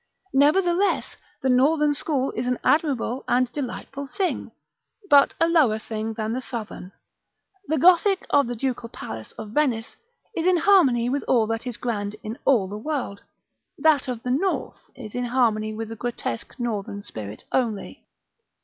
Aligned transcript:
Nevertheless 0.33 1.15
the 1.43 1.49
northern 1.49 1.93
school 1.93 2.31
is 2.31 2.47
an 2.47 2.57
admirable 2.63 3.23
and 3.27 3.51
delightful 3.51 4.07
thing, 4.07 4.51
but 5.11 5.35
a 5.39 5.47
lower 5.47 5.77
thing 5.77 6.15
than 6.15 6.33
the 6.33 6.41
southern. 6.41 6.91
The 7.67 7.77
Gothic 7.77 8.25
of 8.31 8.47
the 8.47 8.55
Ducal 8.55 8.89
Palace 8.89 9.31
of 9.33 9.51
Venice 9.51 9.95
is 10.35 10.47
in 10.47 10.57
harmony 10.57 11.07
with 11.07 11.21
all 11.27 11.45
that 11.45 11.67
is 11.67 11.77
grand 11.77 12.15
in 12.23 12.39
all 12.45 12.67
the 12.67 12.79
world: 12.79 13.21
that 13.77 14.07
of 14.07 14.23
the 14.23 14.31
north 14.31 14.89
is 14.95 15.13
in 15.13 15.25
harmony 15.25 15.71
with 15.71 15.89
the 15.89 15.95
grotesque 15.95 16.55
northern 16.59 17.03
spirit 17.03 17.43
only. 17.51 18.03